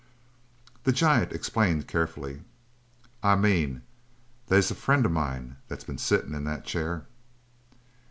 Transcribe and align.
The 0.83 0.91
giant 0.91 1.31
explained 1.31 1.87
carefully: 1.87 2.41
"I 3.21 3.35
mean, 3.35 3.83
they's 4.47 4.71
a 4.71 4.73
friend 4.73 5.05
of 5.05 5.11
mine 5.11 5.57
that's 5.67 5.83
been 5.83 5.99
sittin' 5.99 6.33
in 6.33 6.43
that 6.45 6.65
chair." 6.65 7.05